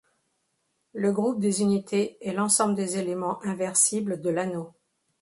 Le 0.93 1.11
groupe 1.11 1.39
des 1.39 1.61
unités, 1.61 2.17
est 2.27 2.33
l'ensemble 2.33 2.73
des 2.73 2.97
éléments 2.97 3.39
inversibles 3.43 4.19
de 4.19 4.31
l'anneau. 4.31 4.73